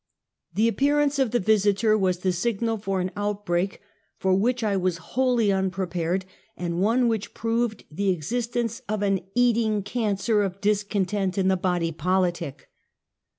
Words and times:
The 0.55 0.67
appearance 0.67 1.19
of 1.19 1.29
The 1.29 1.39
Visiter 1.39 1.95
was 1.95 2.21
the 2.21 2.31
signal 2.31 2.79
for 2.79 3.01
an 3.01 3.11
outbreak, 3.15 3.81
for 4.17 4.33
which 4.33 4.63
I 4.63 4.75
was 4.75 4.97
wholly 5.13 5.51
unprepared, 5.51 6.25
and 6.57 6.81
one 6.81 7.07
which 7.07 7.35
proved 7.35 7.83
the 7.91 8.09
existence 8.09 8.81
of 8.89 9.03
an 9.03 9.19
eating 9.35 9.83
cancer 9.83 10.41
of 10.41 10.59
discontent 10.59 11.37
in 11.37 11.49
the 11.49 11.55
body 11.55 11.91
politic. 11.91 12.67